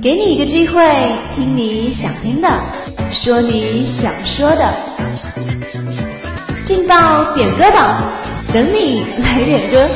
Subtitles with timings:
[0.00, 0.80] 给你一个机会，
[1.34, 2.48] 听你想听的，
[3.10, 4.72] 说你想说的，
[6.62, 8.00] 劲爆点歌榜，
[8.52, 9.88] 等你来点歌。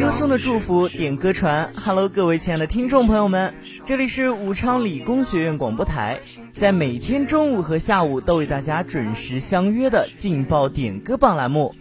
[0.00, 1.70] 歌声的祝福，点歌传。
[1.76, 3.54] Hello，各位亲爱的听众朋友们，
[3.84, 6.18] 这里是武昌理工学院广播台，
[6.60, 11.74] 在每天中午和下午都为大家准时相约的劲爆点歌榜栏目。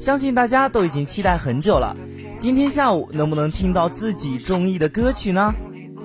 [0.00, 1.96] 相信大家都已经期待很久了，
[2.36, 5.54] 今天下午能不能听到自己中意的歌曲呢？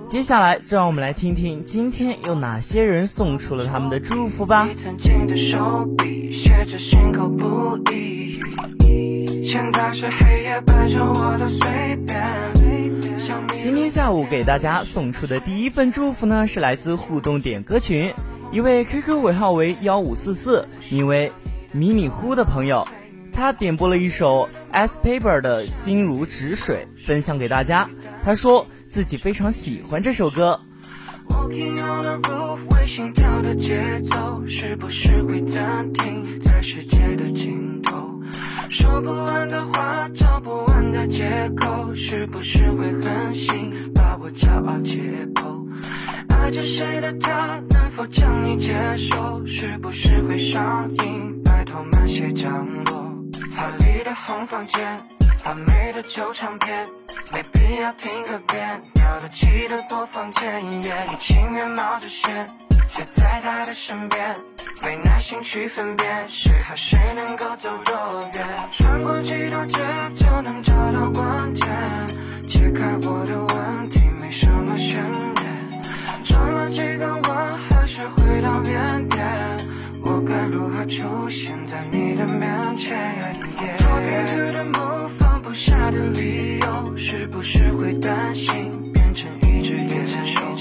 [0.06, 4.70] 接下来就让我们来听听今天有哪些人送出了他们的祝福吧。
[13.60, 18.12] 今天下午给大家送出的第一份祝福呢，是来自互动点歌群
[18.52, 21.32] 一位 QQ 尾号为幺五四四，名为
[21.72, 22.88] 迷你糊的朋友，
[23.32, 27.88] 他点播了一首 S Paper 的心如止水，分享给大家。
[28.24, 30.60] 他说自己非常喜欢这首歌。
[38.82, 45.68] 说不完的话，找不完的借口，是不是会狠心把我骄傲解剖？
[46.30, 49.46] 爱着谁的他，能否将你接受？
[49.46, 51.44] 是不是会上瘾？
[51.44, 53.16] 拜托慢些降落。
[53.56, 55.00] 华丽的红房间，
[55.38, 56.90] 发霉的旧唱片，
[57.32, 58.82] 没必要听个遍。
[58.96, 60.82] 了得起的播放键，你
[61.20, 62.50] 情愿冒着险，
[62.90, 64.36] 却在他的身边。
[64.84, 67.94] 没耐心去分辨谁和谁能够走多
[68.34, 69.78] 远，穿过几条街
[70.16, 72.08] 就能找到关键，
[72.48, 75.04] 解开我的问题没什么悬
[75.36, 75.82] 念，
[76.24, 79.58] 转了几个弯还是回到原点，
[80.02, 83.36] 我该如何出现在你的面前
[83.78, 90.56] ？Talking to the moon，放不下的理由是不是会担心变成一只野兽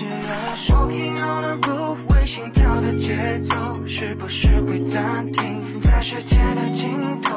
[0.68, 2.09] ？Walking on the roof。
[2.30, 3.56] 心跳的节奏
[3.88, 7.34] 是不是会暂停在世界的尽头？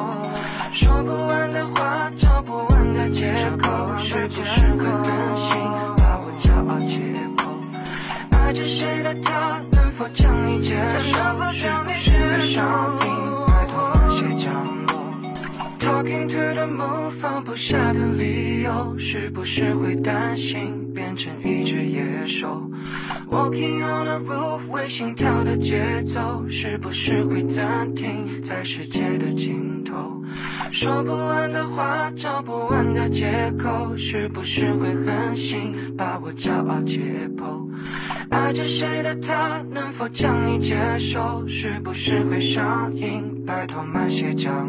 [0.71, 5.49] 说不完的话，找不完的借口，是不是会狠心
[5.97, 8.37] 把我骄傲解剖？
[8.37, 11.11] 爱着谁的他，能否将你接受？
[11.51, 13.09] 是不是会上瘾？
[13.47, 14.93] 拜托慢些降落。
[15.79, 22.69] Talking to the moon，放不下的理由，是不是会担心变成一只野兽
[23.29, 30.21] ？Walking on the roof，为心跳的节奏，是不是会暂停在世界的尽头？
[30.71, 36.99] 说不完的话，找不完的借口，是不是会狠心把我骄傲解
[37.37, 37.67] 剖？
[38.29, 41.45] 爱着谁的他，能否将你接受？
[41.47, 43.43] 是不是会上瘾？
[43.45, 44.67] 拜托慢些降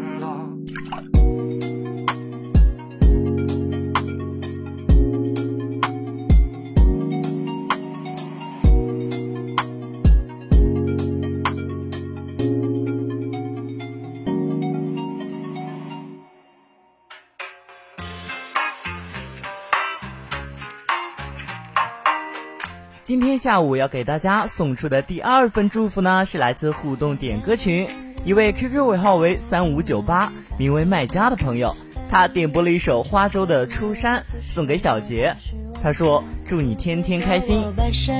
[23.15, 27.87] 今天下午要给大家送出的第二份祝福呢，是来自互动点歌群
[28.25, 31.73] 一位 QQ 尾号为三五九八，名为卖家的朋友，
[32.09, 35.33] 他点播了一首花粥的《出山》，送给小杰。
[35.81, 37.63] 他说：“祝你天天开心。”
[37.95, 38.11] 秋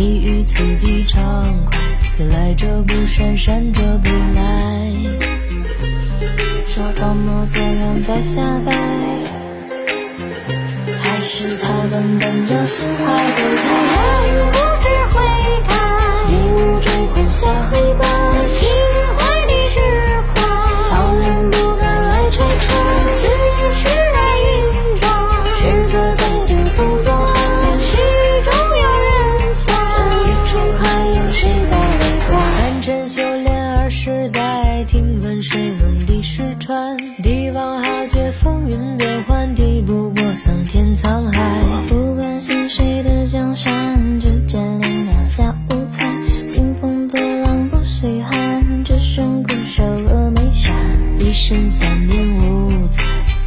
[0.00, 1.78] 你于此地畅快，
[2.16, 4.90] 偏来者不善，善者不来。
[6.66, 8.72] 说装模作样在瞎掰，
[11.02, 13.04] 还是他们本就心怀
[13.36, 14.69] 不，
[34.86, 36.96] 听闻谁能敌石川？
[37.22, 41.86] 帝王豪杰风云变幻，敌不过桑田沧海。
[41.88, 44.60] 不关心谁的江山，只见
[45.06, 46.10] 两小无猜。
[46.46, 50.74] 兴风作浪不稀罕，只身固守峨眉山。
[51.20, 53.04] 一生三年五载，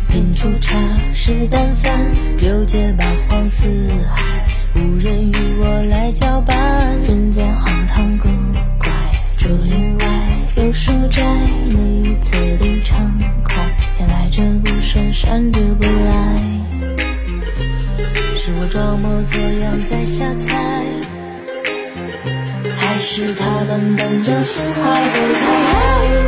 [0.07, 0.77] 品出茶
[1.13, 1.91] 食淡饭。
[2.37, 3.67] 六界八荒四
[4.07, 4.45] 海，
[4.75, 6.97] 无人与我来交伴。
[7.01, 8.29] 人间荒唐古
[8.79, 8.89] 怪，
[9.35, 10.05] 竹林外。
[10.63, 11.21] 有书斋，
[11.67, 13.13] 你一次里畅
[13.43, 13.55] 快，
[13.97, 16.39] 偏来者不顺，善者不来。
[18.37, 20.85] 是我装模作样在瞎猜，
[22.77, 25.43] 还是他们本就心怀不开？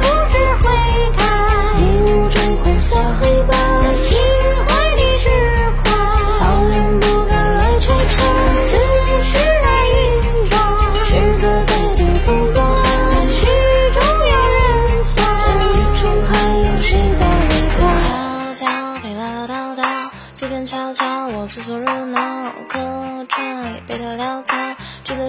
[0.01, 0.67] 不知悔
[1.15, 1.23] 改，
[1.79, 3.55] 迷雾中混淆黑白，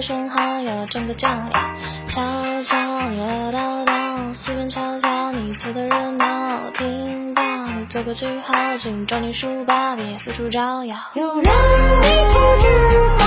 [0.07, 1.59] 值得生蚝要整个酱料。
[2.07, 2.21] 悄
[2.63, 7.43] 悄你唠叨叨，随便瞧瞧你凑的热闹，听到
[7.77, 10.95] 你做个记号，请抓你书包，别四处招摇。
[11.13, 12.69] 有人迷途知
[13.17, 13.25] 返，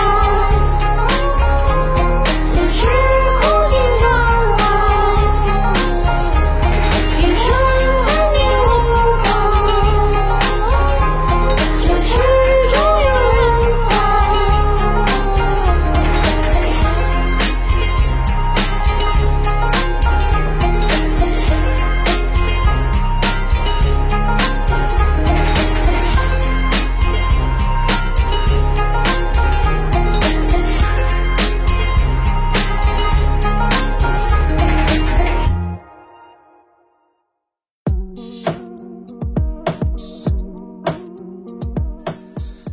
[2.55, 2.87] 也是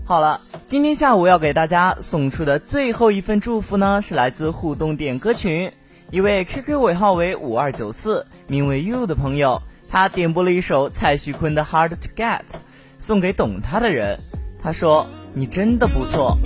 [0.08, 5.70] 好了，今天下午要给大家送出的最后一份祝福呢，是来自互动点歌群
[6.12, 12.40] 一位 QQ 尾号为五二九四，名为 you 的朋友，他点播了一首蔡徐坤的 Hard to Get，
[12.98, 14.18] 送给懂他的人。
[14.64, 15.06] 他说
[15.36, 16.38] ：“你真的不错。”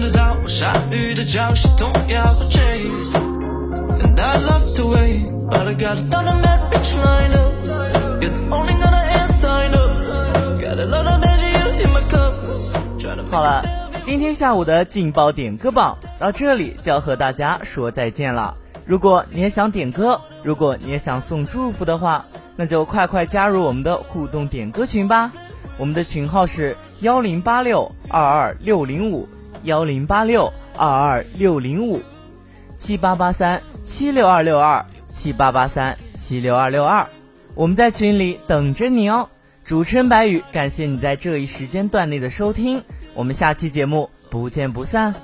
[0.00, 3.12] 得到我下雨的消息，同样会 chase。
[4.00, 7.54] And I love the way, but I got a thousand bad bitch lined up.
[8.20, 9.96] You're the only one I ain't signed up.
[10.60, 12.34] Got a lot of magic in my cup.
[12.98, 13.64] Tryna 好了，
[14.02, 18.56] 今天下午的劲爆点歌榜到这里就要和大家说再见了。
[18.86, 22.24] 如果你也想点歌，如果你也想送祝福的话，
[22.56, 25.30] 那就快快加入我们的互动点歌群吧。
[25.76, 29.28] 我们的群号是幺零八六二二六零五
[29.68, 32.00] 幺零八六二二六零五
[32.74, 37.06] 七八八三七六二六二七八八三七六二六二，
[37.54, 39.28] 我们在群里等着你哦。
[39.64, 42.82] 主持人白宇，感谢你在这一时间段内的收听，
[43.12, 45.14] 我们下期节目不见不散。